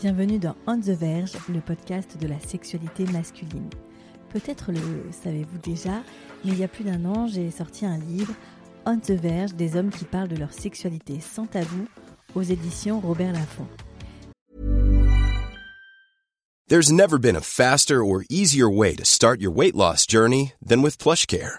[0.00, 3.68] Bienvenue dans On the Verge, le podcast de la sexualité masculine.
[4.30, 4.80] Peut-être le
[5.10, 6.02] savez-vous déjà,
[6.42, 8.32] mais il y a plus d'un an, j'ai sorti un livre,
[8.86, 11.86] On the Verge, des hommes qui parlent de leur sexualité sans tabou,
[12.34, 13.66] aux éditions Robert Laffont.
[16.68, 20.80] There's never been a faster or easier way to start your weight loss journey than
[20.80, 21.58] with PlushCare.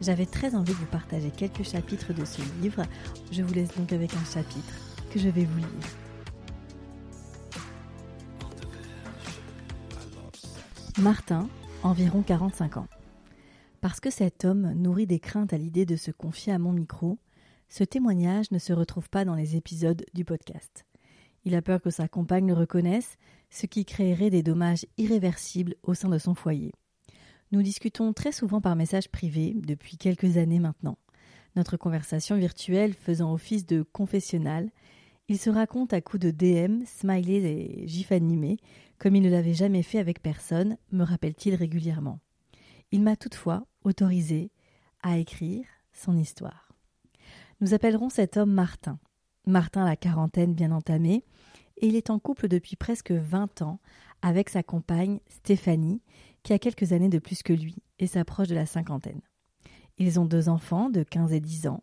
[0.00, 2.82] J'avais très envie de vous partager quelques chapitres de ce livre.
[3.32, 4.74] Je vous laisse donc avec un chapitre
[5.12, 5.68] que je vais vous lire.
[11.00, 11.48] Martin,
[11.82, 12.86] environ 45 ans.
[13.80, 17.18] Parce que cet homme nourrit des craintes à l'idée de se confier à mon micro,
[17.68, 20.84] ce témoignage ne se retrouve pas dans les épisodes du podcast.
[21.44, 23.16] Il a peur que sa compagne le reconnaisse,
[23.50, 26.72] ce qui créerait des dommages irréversibles au sein de son foyer.
[27.50, 30.98] Nous discutons très souvent par message privé depuis quelques années maintenant.
[31.56, 34.70] Notre conversation virtuelle faisant office de confessionnal,
[35.28, 38.58] il se raconte à coups de DM, smileys et gifs animés,
[38.98, 42.18] comme il ne l'avait jamais fait avec personne, me rappelle-t-il régulièrement.
[42.92, 44.50] Il m'a toutefois autorisé
[45.02, 46.72] à écrire son histoire.
[47.60, 48.98] Nous appellerons cet homme Martin.
[49.46, 51.24] Martin la quarantaine bien entamée,
[51.78, 53.80] et il est en couple depuis presque vingt ans
[54.20, 56.02] avec sa compagne Stéphanie,
[56.56, 59.20] quelques années de plus que lui et s'approche de la cinquantaine.
[59.98, 61.82] Ils ont deux enfants de 15 et 10 ans.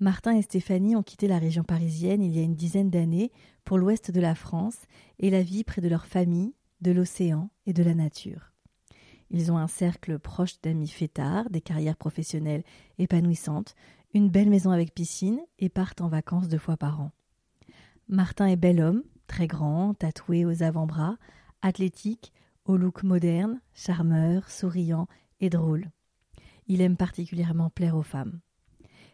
[0.00, 3.30] Martin et Stéphanie ont quitté la région parisienne il y a une dizaine d'années
[3.64, 4.78] pour l'ouest de la France
[5.18, 8.50] et la vie près de leur famille, de l'océan et de la nature.
[9.30, 12.64] Ils ont un cercle proche d'amis fêtards, des carrières professionnelles
[12.98, 13.76] épanouissantes,
[14.12, 17.12] une belle maison avec piscine et partent en vacances deux fois par an.
[18.08, 21.16] Martin est bel homme, très grand, tatoué aux avant-bras,
[21.62, 22.32] athlétique,
[22.70, 25.08] au look moderne, charmeur, souriant
[25.40, 25.90] et drôle.
[26.66, 28.40] Il aime particulièrement plaire aux femmes.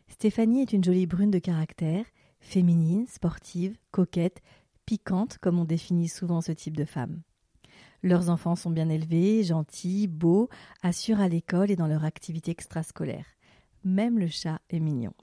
[0.08, 2.04] Stéphanie est une jolie brune de caractère,
[2.38, 4.42] féminine, sportive, coquette,
[4.84, 7.22] piquante, comme on définit souvent ce type de femme.
[8.02, 10.48] Leurs enfants sont bien élevés, gentils, beaux,
[10.82, 13.26] assurent à l'école et dans leur activité extrascolaire.
[13.84, 15.14] Même le chat est mignon.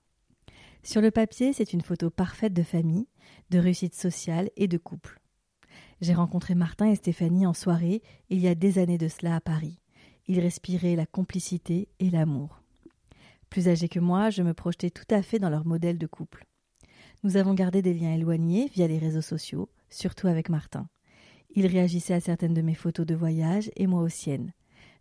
[0.81, 3.07] Sur le papier, c'est une photo parfaite de famille,
[3.51, 5.21] de réussite sociale et de couple.
[6.03, 9.39] J'ai rencontré Martin et Stéphanie en soirée il y a des années de cela à
[9.39, 9.79] Paris.
[10.27, 12.61] Ils respiraient la complicité et l'amour.
[13.49, 16.45] Plus âgés que moi, je me projetais tout à fait dans leur modèle de couple.
[17.23, 20.89] Nous avons gardé des liens éloignés via les réseaux sociaux, surtout avec Martin.
[21.55, 24.51] Il réagissait à certaines de mes photos de voyage et moi aux siennes.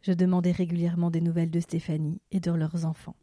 [0.03, 3.17] Je demandais régulièrement des nouvelles de Stéphanie et de leurs enfants.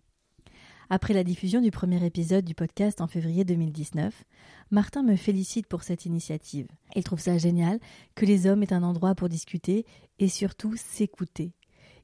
[0.91, 4.23] Après la diffusion du premier épisode du podcast en février 2019,
[4.71, 6.67] Martin me félicite pour cette initiative.
[6.95, 7.79] Il trouve ça génial
[8.15, 9.85] que les hommes aient un endroit pour discuter
[10.17, 11.53] et surtout s'écouter.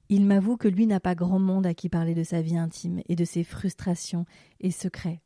[0.09, 3.01] Il m'avoue que lui n'a pas grand monde à qui parler de sa vie intime
[3.09, 4.27] et de ses frustrations
[4.59, 5.23] et secrets.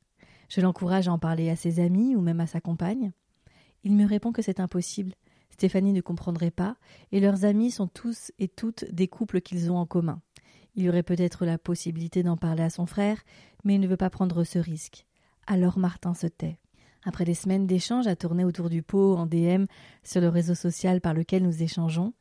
[0.48, 3.12] Je l'encourage à en parler à ses amis ou même à sa compagne.
[3.84, 5.16] Il me répond que c'est impossible.
[5.50, 6.78] Stéphanie ne comprendrait pas,
[7.12, 10.22] et leurs amis sont tous et toutes des couples qu'ils ont en commun.
[10.76, 13.18] Il aurait peut-être la possibilité d'en parler à son frère,
[13.64, 15.06] mais il ne veut pas prendre ce risque.
[15.48, 16.60] Alors Martin se tait.
[17.04, 19.66] Après des semaines d'échanges à tourner autour du pot en DM
[20.04, 22.14] sur le réseau social par lequel nous échangeons,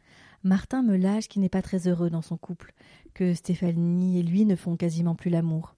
[0.45, 2.73] Martin me lâche qu'il n'est pas très heureux dans son couple,
[3.13, 5.75] que Stéphanie et lui ne font quasiment plus l'amour.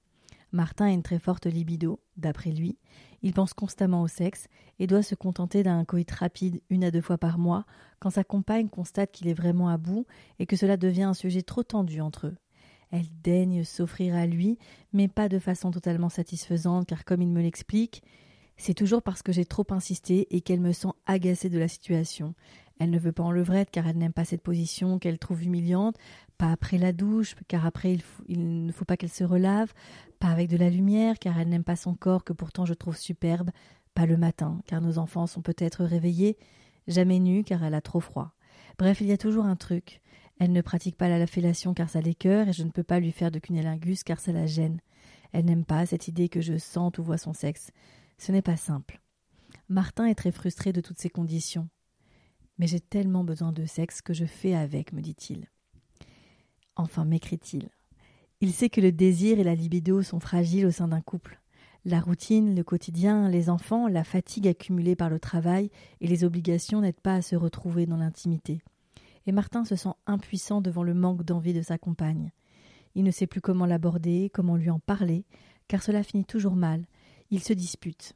[0.52, 2.76] Martin a une très forte libido, d'après lui.
[3.22, 4.48] Il pense constamment au sexe
[4.78, 7.64] et doit se contenter d'un coït rapide une à deux fois par mois
[8.00, 10.06] quand sa compagne constate qu'il est vraiment à bout
[10.38, 12.36] et que cela devient un sujet trop tendu entre eux.
[12.90, 14.58] Elle daigne s'offrir à lui,
[14.92, 18.02] mais pas de façon totalement satisfaisante, car comme il me l'explique,
[18.56, 22.34] c'est toujours parce que j'ai trop insisté et qu'elle me sent agacée de la situation.
[22.78, 25.96] Elle ne veut pas en levrette car elle n'aime pas cette position qu'elle trouve humiliante,
[26.38, 29.72] pas après la douche car après il, il ne faut pas qu'elle se relave,
[30.18, 32.96] pas avec de la lumière car elle n'aime pas son corps que pourtant je trouve
[32.96, 33.50] superbe,
[33.94, 36.38] pas le matin car nos enfants sont peut-être réveillés,
[36.88, 38.32] jamais nue car elle a trop froid.
[38.78, 40.00] Bref, il y a toujours un truc.
[40.40, 43.12] Elle ne pratique pas la fellation car ça l'écœure et je ne peux pas lui
[43.12, 44.80] faire de cunnilingus car ça la gêne.
[45.32, 47.72] Elle n'aime pas cette idée que je sente ou vois son sexe.
[48.16, 49.02] Ce n'est pas simple.
[49.68, 51.68] Martin est très frustré de toutes ces conditions.
[52.56, 55.46] Mais j'ai tellement besoin de sexe que je fais avec, me dit-il.
[56.74, 57.68] Enfin, m'écrit-il.
[58.40, 61.38] Il sait que le désir et la libido sont fragiles au sein d'un couple.
[61.84, 65.70] La routine, le quotidien, les enfants, la fatigue accumulée par le travail
[66.00, 68.62] et les obligations n'aident pas à se retrouver dans l'intimité
[69.26, 72.32] et Martin se sent impuissant devant le manque d'envie de sa compagne.
[72.94, 75.24] Il ne sait plus comment l'aborder, comment lui en parler,
[75.68, 76.84] car cela finit toujours mal.
[77.30, 78.14] Il se dispute.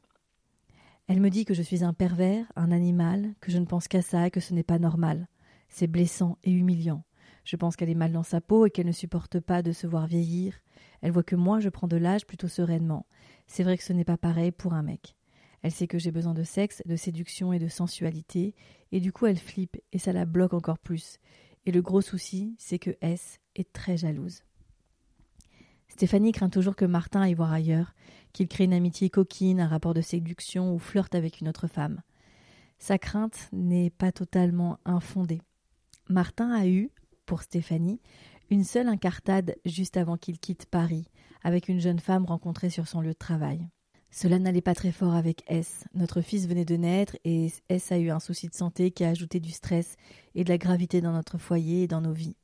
[1.07, 4.01] Elle me dit que je suis un pervers, un animal, que je ne pense qu'à
[4.01, 5.27] ça et que ce n'est pas normal.
[5.69, 7.03] C'est blessant et humiliant.
[7.43, 9.85] Je pense qu'elle est mal dans sa peau et qu'elle ne supporte pas de se
[9.85, 10.59] voir vieillir.
[11.01, 13.05] Elle voit que moi je prends de l'âge plutôt sereinement.
[13.45, 15.15] C'est vrai que ce n'est pas pareil pour un mec.
[15.65, 18.53] Elle sait que j'ai besoin de sexe, de séduction et de sensualité,
[18.91, 21.17] et du coup elle flippe et ça la bloque encore plus.
[21.65, 24.43] Et le gros souci, c'est que S est très jalouse.
[25.87, 27.95] Stéphanie craint toujours que Martin aille voir ailleurs,
[28.31, 32.03] qu'il crée une amitié coquine, un rapport de séduction ou flirte avec une autre femme.
[32.77, 35.41] Sa crainte n'est pas totalement infondée.
[36.09, 36.91] Martin a eu,
[37.25, 38.01] pour Stéphanie,
[38.51, 41.07] une seule incartade juste avant qu'il quitte Paris,
[41.41, 43.67] avec une jeune femme rencontrée sur son lieu de travail.
[44.15, 45.83] Cela n'allait pas très fort avec S.
[45.93, 49.09] Notre fils venait de naître et S a eu un souci de santé qui a
[49.09, 49.97] ajouté du stress
[50.35, 52.37] et de la gravité dans notre foyer et dans nos vies.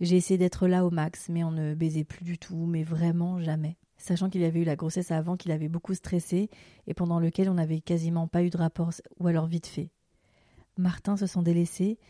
[0.00, 3.38] J'ai essayé d'être là au max, mais on ne baisait plus du tout, mais vraiment
[3.38, 3.76] jamais.
[3.96, 6.50] Sachant qu'il avait eu la grossesse avant qu'il avait beaucoup stressé
[6.88, 9.90] et pendant lequel on n'avait quasiment pas eu de rapport ou alors vite fait.
[10.76, 12.00] Martin se sent délaissé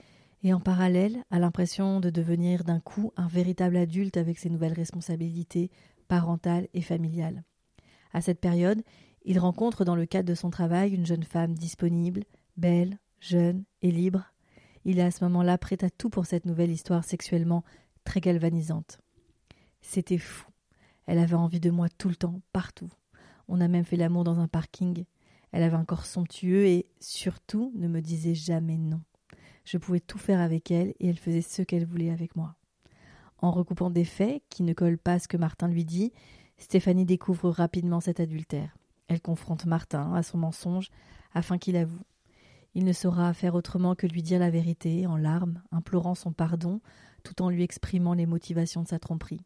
[0.42, 4.72] et en parallèle a l'impression de devenir d'un coup un véritable adulte avec ses nouvelles
[4.72, 5.70] responsabilités
[6.08, 7.44] parentales et familiales.
[8.16, 8.82] À cette période,
[9.26, 12.24] il rencontre dans le cadre de son travail une jeune femme disponible,
[12.56, 14.32] belle, jeune et libre.
[14.86, 17.62] Il est à ce moment-là prêt à tout pour cette nouvelle histoire sexuellement
[18.04, 19.00] très galvanisante.
[19.82, 20.46] C'était fou.
[21.04, 22.88] Elle avait envie de moi tout le temps, partout.
[23.48, 25.04] On a même fait l'amour dans un parking.
[25.52, 29.02] Elle avait un corps somptueux et, surtout, ne me disait jamais non.
[29.66, 32.56] Je pouvais tout faire avec elle et elle faisait ce qu'elle voulait avec moi.
[33.40, 36.14] En recoupant des faits qui ne collent pas à ce que Martin lui dit,
[36.58, 38.76] Stéphanie découvre rapidement cet adultère.
[39.08, 40.90] Elle confronte Martin à son mensonge
[41.34, 42.02] afin qu'il avoue.
[42.74, 46.80] Il ne saura faire autrement que lui dire la vérité en larmes, implorant son pardon,
[47.22, 49.40] tout en lui exprimant les motivations de sa tromperie.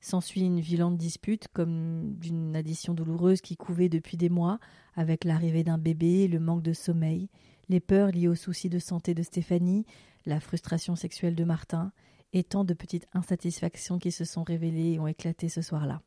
[0.00, 4.58] S'ensuit une violente dispute, comme d'une addition douloureuse qui couvait depuis des mois,
[4.94, 7.28] avec l'arrivée d'un bébé, le manque de sommeil,
[7.68, 9.86] les peurs liées aux soucis de santé de Stéphanie,
[10.26, 11.90] la frustration sexuelle de Martin,
[12.32, 16.02] et tant de petites insatisfactions qui se sont révélées et ont éclaté ce soir-là.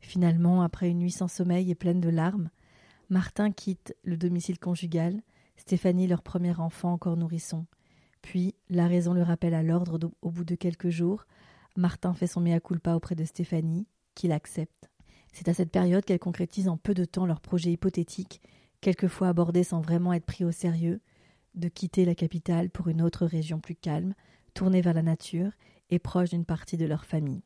[0.00, 2.50] Finalement, après une nuit sans sommeil et pleine de larmes,
[3.08, 5.22] Martin quitte le domicile conjugal,
[5.56, 7.66] Stéphanie leur premier enfant encore nourrisson.
[8.22, 11.26] Puis, la raison le rappelle à l'ordre au bout de quelques jours,
[11.76, 14.90] Martin fait son mea culpa auprès de Stéphanie, qui l'accepte.
[15.32, 18.40] C'est à cette période qu'elle concrétise en peu de temps leur projet hypothétique,
[18.80, 21.00] quelquefois abordé sans vraiment être pris au sérieux,
[21.54, 24.14] de quitter la capitale pour une autre région plus calme,
[24.54, 25.52] tournée vers la nature
[25.90, 27.42] et proche d'une partie de leur famille.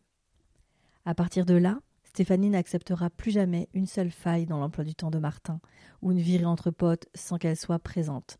[1.05, 1.81] À partir de là,
[2.11, 5.61] Stéphanie n'acceptera plus jamais une seule faille dans l'emploi du temps de Martin,
[6.03, 8.39] ou une virée entre potes sans qu'elle soit présente,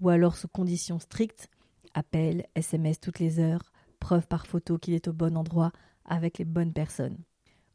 [0.00, 1.50] ou alors sous conditions strictes,
[1.92, 5.70] appel, SMS toutes les heures, preuve par photo qu'il est au bon endroit
[6.06, 7.18] avec les bonnes personnes.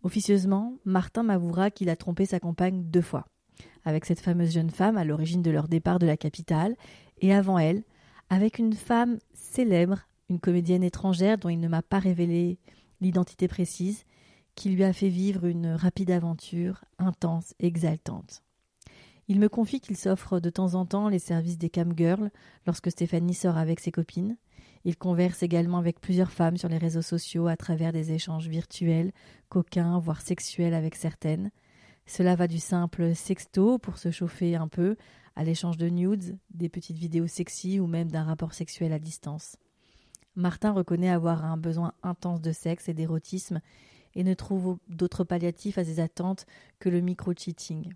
[0.02, 3.28] Officieusement, Martin m'avouera qu'il a trompé sa compagne deux fois,
[3.84, 6.76] avec cette fameuse jeune femme à l'origine de leur départ de la capitale,
[7.20, 7.84] et avant elle,
[8.32, 12.58] avec une femme célèbre, une comédienne étrangère dont il ne m'a pas révélé
[13.00, 14.06] l'identité précise,
[14.56, 18.44] qui lui a fait vivre une rapide aventure intense et exaltante.
[19.28, 22.30] Il me confie qu'il s'offre de temps en temps les services des camgirls
[22.68, 24.38] lorsque Stéphanie sort avec ses copines.
[24.84, 29.12] Il converse également avec plusieurs femmes sur les réseaux sociaux à travers des échanges virtuels,
[29.50, 31.50] coquins, voire sexuels avec certaines.
[32.06, 34.96] Cela va du simple sexto pour se chauffer un peu,
[35.36, 39.58] à l'échange de nudes, des petites vidéos sexy ou même d'un rapport sexuel à distance.
[40.36, 43.62] Martin reconnaît avoir un besoin intense de sexe et d'érotisme
[44.16, 46.46] et ne trouve d'autres palliatifs à ses attentes
[46.80, 47.92] que le micro-cheating.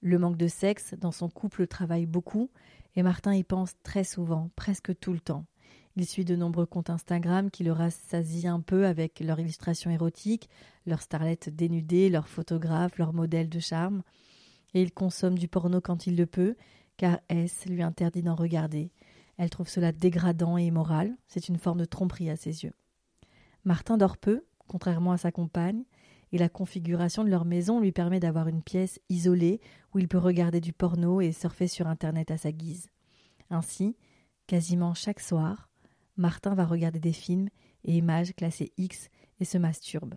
[0.00, 2.50] Le manque de sexe dans son couple travaille beaucoup
[2.96, 5.44] et Martin y pense très souvent, presque tout le temps.
[5.96, 10.48] Il suit de nombreux comptes Instagram qui le rassasient un peu avec leurs illustrations érotiques,
[10.86, 14.02] leurs starlettes dénudées, leurs photographes, leurs modèles de charme.
[14.74, 16.56] Et il consomme du porno quand il le peut,
[16.96, 18.90] car S lui interdit d'en regarder.
[19.36, 22.72] Elle trouve cela dégradant et immoral, c'est une forme de tromperie à ses yeux.
[23.64, 25.84] Martin dort peu, contrairement à sa compagne,
[26.32, 29.60] et la configuration de leur maison lui permet d'avoir une pièce isolée
[29.92, 32.88] où il peut regarder du porno et surfer sur Internet à sa guise.
[33.50, 33.98] Ainsi,
[34.46, 35.68] quasiment chaque soir,
[36.16, 37.50] Martin va regarder des films
[37.84, 39.10] et images classées X
[39.40, 40.14] et se masturbe.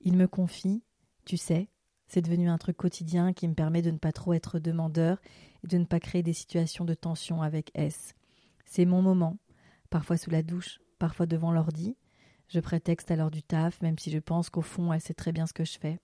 [0.00, 0.84] Il me confie
[1.24, 1.68] Tu sais,
[2.06, 5.20] c'est devenu un truc quotidien qui me permet de ne pas trop être demandeur
[5.64, 8.14] et de ne pas créer des situations de tension avec S.
[8.66, 9.36] C'est mon moment,
[9.90, 11.96] parfois sous la douche, parfois devant l'ordi,
[12.50, 15.46] je prétexte alors du taf, même si je pense qu'au fond, elle sait très bien
[15.46, 16.00] ce que je fais.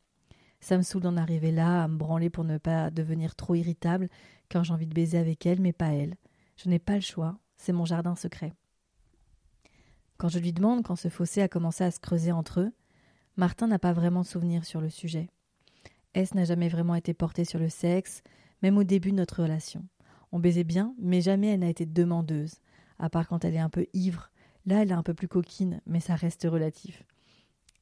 [0.61, 4.09] Ça me saoule d'en arriver là, à me branler pour ne pas devenir trop irritable
[4.49, 6.15] quand j'ai envie de baiser avec elle, mais pas elle.
[6.57, 8.53] Je n'ai pas le choix, c'est mon jardin secret.
[10.19, 12.73] Quand je lui demande quand ce fossé a commencé à se creuser entre eux,
[13.37, 15.29] Martin n'a pas vraiment de souvenir sur le sujet.
[16.15, 18.23] S n'a jamais vraiment été portée sur le sexe,
[18.63, 19.85] même au début de notre relation.
[20.33, 22.61] On baisait bien, mais jamais elle n'a été demandeuse,
[22.99, 24.31] à part quand elle est un peu ivre.
[24.67, 27.05] Là, elle est un peu plus coquine, mais ça reste relatif.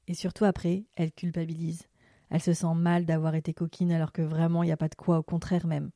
[0.07, 1.89] Et surtout après, elle culpabilise.
[2.31, 4.95] Elle se sent mal d'avoir été coquine alors que vraiment il n'y a pas de
[4.95, 5.91] quoi, au contraire même.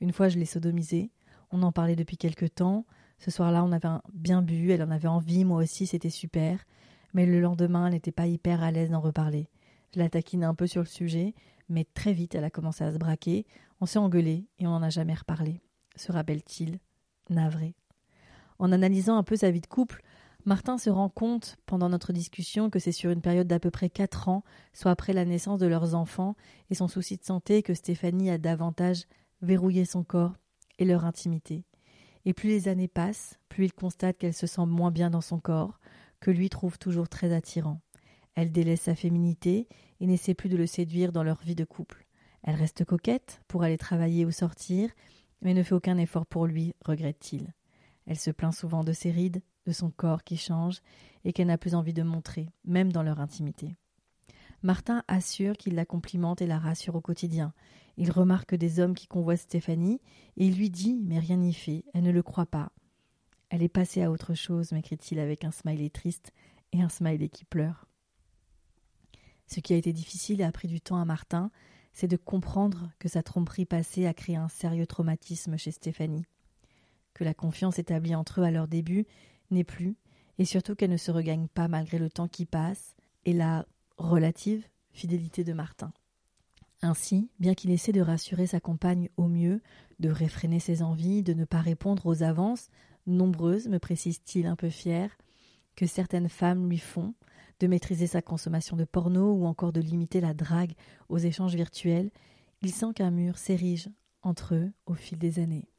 [0.00, 1.10] Une fois, je l'ai sodomisée.
[1.50, 2.86] On en parlait depuis quelque temps.
[3.18, 6.64] Ce soir-là, on avait bien bu, elle en avait envie, moi aussi, c'était super.
[7.14, 9.48] Mais le lendemain, elle n'était pas hyper à l'aise d'en reparler.
[9.94, 11.34] Je la taquine un peu sur le sujet,
[11.68, 13.46] mais très vite, elle a commencé à se braquer.
[13.80, 15.60] On s'est engueulé et on n'en a jamais reparlé.
[15.96, 16.78] Se rappelle-t-il?
[17.28, 17.74] Navré.
[18.58, 20.02] En analysant un peu sa vie de couple,
[20.44, 23.88] Martin se rend compte pendant notre discussion que c'est sur une période d'à peu près
[23.88, 26.34] quatre ans, soit après la naissance de leurs enfants
[26.68, 29.04] et son souci de santé, que Stéphanie a davantage
[29.40, 30.34] verrouillé son corps
[30.80, 31.64] et leur intimité.
[32.24, 35.38] Et plus les années passent, plus il constate qu'elle se sent moins bien dans son
[35.38, 35.78] corps,
[36.18, 37.80] que lui trouve toujours très attirant.
[38.34, 39.68] Elle délaisse sa féminité
[40.00, 42.06] et n'essaie plus de le séduire dans leur vie de couple.
[42.42, 44.90] Elle reste coquette pour aller travailler ou sortir,
[45.40, 47.52] mais ne fait aucun effort pour lui, regrette-t-il.
[48.06, 50.80] Elle se plaint souvent de ses rides, de son corps qui change
[51.24, 53.76] et qu'elle n'a plus envie de montrer, même dans leur intimité.
[54.62, 57.52] Martin assure qu'il la complimente et la rassure au quotidien.
[57.96, 60.00] Il remarque des hommes qui convoitent Stéphanie
[60.36, 62.70] et il lui dit Mais rien n'y fait, elle ne le croit pas.
[63.50, 66.32] Elle est passée à autre chose, m'écrit-il avec un smiley triste
[66.72, 67.86] et un smiley qui pleure.
[69.46, 71.50] Ce qui a été difficile et a pris du temps à Martin,
[71.92, 76.24] c'est de comprendre que sa tromperie passée a créé un sérieux traumatisme chez Stéphanie.
[77.12, 79.06] Que la confiance établie entre eux à leur début
[79.52, 79.96] n'est plus,
[80.38, 82.94] et surtout qu'elle ne se regagne pas malgré le temps qui passe
[83.24, 83.66] et la
[83.96, 85.92] relative fidélité de Martin.
[86.82, 89.62] Ainsi, bien qu'il essaie de rassurer sa compagne au mieux,
[90.00, 92.68] de réfréner ses envies, de ne pas répondre aux avances,
[93.06, 95.16] nombreuses, me précise-t-il un peu fier,
[95.76, 97.14] que certaines femmes lui font,
[97.60, 100.74] de maîtriser sa consommation de porno ou encore de limiter la drague
[101.08, 102.10] aux échanges virtuels,
[102.60, 103.88] il sent qu'un mur s'érige
[104.22, 105.71] entre eux au fil des années.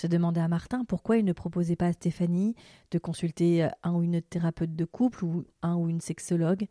[0.00, 2.54] J'ai demandé à Martin pourquoi il ne proposait pas à Stéphanie
[2.90, 6.68] de consulter euh, un ou une thérapeute de couple ou un ou une sexologue.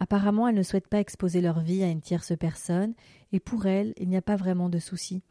[0.00, 2.94] Apparemment, elle ne souhaite pas exposer leur vie à une tierce personne,
[3.30, 5.22] et pour elle, il n'y a pas vraiment de souci.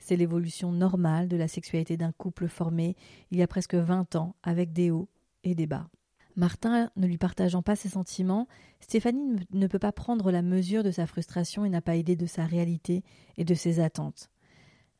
[0.00, 2.96] C'est l'évolution normale de la sexualité d'un couple formé
[3.30, 5.08] il y a presque vingt ans, avec des hauts
[5.44, 5.88] et des bas.
[6.34, 8.48] Martin ne lui partageant pas ses sentiments,
[8.80, 12.26] Stéphanie ne peut pas prendre la mesure de sa frustration et n'a pas idée de
[12.26, 13.04] sa réalité
[13.36, 14.31] et de ses attentes.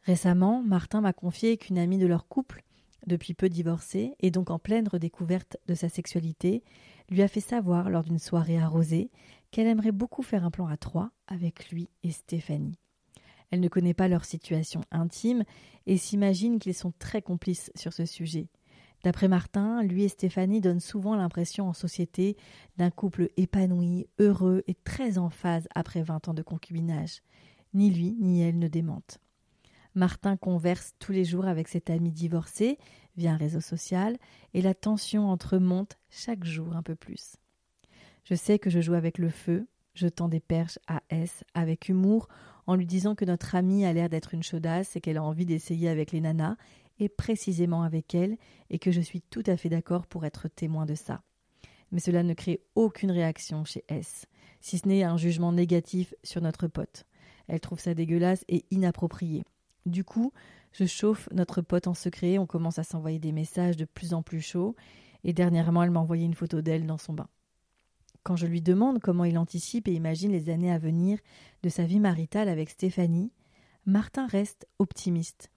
[0.04, 2.64] Récemment, Martin m'a confié qu'une amie de leur couple,
[3.06, 6.62] depuis peu divorcée et donc en pleine redécouverte de sa sexualité,
[7.08, 9.10] lui a fait savoir lors d'une soirée arrosée
[9.50, 12.78] qu'elle aimerait beaucoup faire un plan à trois avec lui et Stéphanie.
[13.50, 15.44] Elle ne connaît pas leur situation intime
[15.86, 18.48] et s'imagine qu'ils sont très complices sur ce sujet.
[19.04, 22.36] D'après Martin, lui et Stéphanie donnent souvent l'impression en société
[22.76, 27.20] d'un couple épanoui, heureux et très en phase après vingt ans de concubinage.
[27.74, 29.18] Ni lui ni elle ne démentent.
[29.94, 32.78] Martin converse tous les jours avec cet ami divorcé
[33.16, 34.16] via un réseau social
[34.54, 37.36] et la tension entre eux monte chaque jour un peu plus.
[38.24, 41.88] Je sais que je joue avec le feu, je tends des perches à S avec
[41.88, 42.28] humour
[42.66, 45.44] en lui disant que notre amie a l'air d'être une chaudasse et qu'elle a envie
[45.44, 46.56] d'essayer avec les nanas
[46.98, 48.38] et précisément avec elle
[48.70, 51.22] et que je suis tout à fait d'accord pour être témoin de ça.
[51.90, 54.24] Mais cela ne crée aucune réaction chez S,
[54.60, 57.04] si ce n'est un jugement négatif sur notre pote.
[57.48, 59.44] Elle trouve ça dégueulasse et inapproprié.
[59.86, 60.32] Du coup,
[60.72, 64.22] je chauffe notre pote en secret, on commence à s'envoyer des messages de plus en
[64.22, 64.76] plus chauds,
[65.24, 67.28] et dernièrement elle m'a envoyé une photo d'elle dans son bain.
[68.22, 71.18] Quand je lui demande comment il anticipe et imagine les années à venir
[71.62, 73.32] de sa vie maritale avec Stéphanie,
[73.84, 75.50] Martin reste optimiste.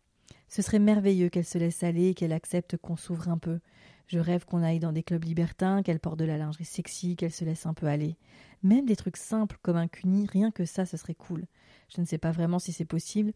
[0.48, 3.60] Ce serait merveilleux qu'elle se laisse aller et qu'elle accepte qu'on s'ouvre un peu.
[4.08, 7.32] Je rêve qu'on aille dans des clubs libertins, qu'elle porte de la lingerie sexy, qu'elle
[7.32, 8.18] se laisse un peu aller.
[8.64, 11.46] Même des trucs simples comme un cuni, rien que ça, ce serait cool.
[11.94, 13.34] Je ne sais pas vraiment si c'est possible,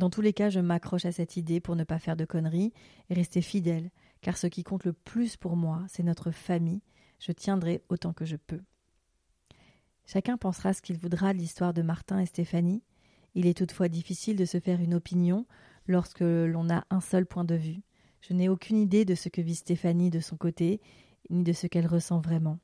[0.00, 2.72] dans tous les cas, je m'accroche à cette idée pour ne pas faire de conneries
[3.10, 3.90] et rester fidèle,
[4.22, 6.80] car ce qui compte le plus pour moi, c'est notre famille.
[7.18, 8.62] Je tiendrai autant que je peux.
[10.06, 12.82] Chacun pensera ce qu'il voudra de l'histoire de Martin et Stéphanie.
[13.34, 15.44] Il est toutefois difficile de se faire une opinion
[15.86, 17.82] lorsque l'on a un seul point de vue.
[18.22, 20.80] Je n'ai aucune idée de ce que vit Stéphanie de son côté,
[21.28, 22.58] ni de ce qu'elle ressent vraiment.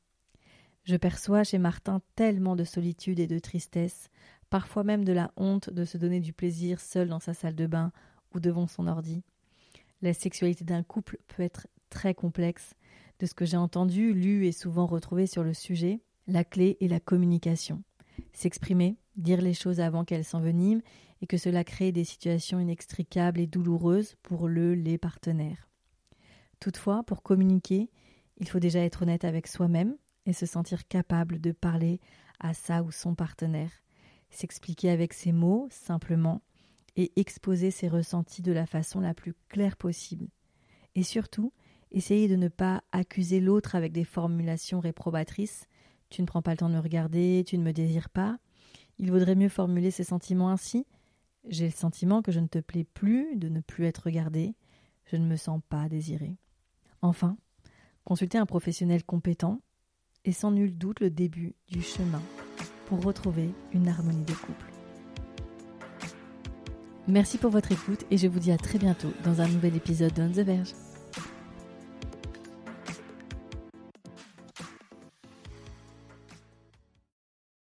[0.85, 4.09] Je perçois chez Martin tellement de solitude et de tristesse,
[4.57, 7.67] parfois même de la honte de se donner du plaisir seul dans sa salle de
[7.67, 7.93] bain
[8.35, 9.23] ou devant son ordi.
[10.01, 12.73] La sexualité d'un couple peut être très complexe.
[13.19, 16.89] De ce que j'ai entendu, lu et souvent retrouvé sur le sujet, la clé est
[16.89, 17.83] la communication.
[18.33, 20.81] S'exprimer, dire les choses avant qu'elles s'enveniment
[21.21, 25.69] et que cela crée des situations inextricables et douloureuses pour le les partenaires.
[26.61, 27.91] Toutefois, pour communiquer,
[28.39, 32.01] Il faut déjà être honnête avec soi-même et se sentir capable de parler
[32.41, 33.83] à sa ou son partenaire,
[34.31, 36.43] s'expliquer avec ses mots simplement
[36.97, 40.29] et exposer ses ressentis de la façon la plus claire possible.
[40.95, 41.53] Et surtout,
[41.91, 45.67] essayer de ne pas accuser l'autre avec des formulations réprobatrices.
[46.09, 48.39] Tu ne prends pas le temps de me regarder, tu ne me désires pas.
[48.99, 50.87] Il vaudrait mieux formuler ses sentiments ainsi.
[51.49, 54.55] J'ai le sentiment que je ne te plais plus, de ne plus être regardé.
[55.05, 56.37] Je ne me sens pas désiré.
[57.03, 57.37] Enfin,
[58.05, 59.61] consulter un professionnel compétent
[60.25, 62.23] est sans nul doute le début du chemin
[62.87, 64.67] pour retrouver une harmonie de couple.
[67.09, 70.13] Merci pour votre écoute et je vous dis à très bientôt dans un nouvel épisode
[70.15, 70.73] d'On the Verge.